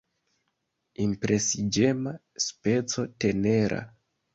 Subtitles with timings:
[1.03, 2.17] Impresiĝema,
[2.49, 3.85] speco, tenera.